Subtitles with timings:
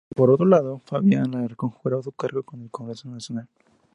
[0.15, 3.47] Por otro lado, Fabián Alarcón juraba su cargo en el Congreso Nacional.